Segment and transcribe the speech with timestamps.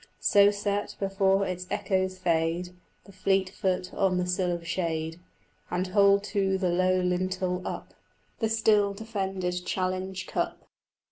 [0.19, 2.71] So set, before its echoes fade,
[3.05, 5.19] The fleet foot on the sill of shade,
[5.69, 7.93] And hold to the low lintel up
[8.39, 10.67] The still defended challenge cup.